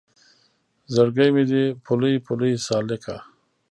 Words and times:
زړګی 0.93 1.29
مې 1.35 1.43
دی 1.49 1.63
پولۍ 1.85 2.15
پولۍ 2.25 2.53
سالکه 2.67 3.15